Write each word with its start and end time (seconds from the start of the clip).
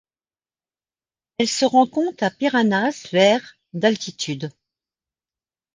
Elle 1.37 1.47
se 1.47 1.63
rencontre 1.63 2.23
à 2.23 2.31
Piranhas 2.31 3.07
vers 3.11 3.57
d'altitude. 3.73 4.49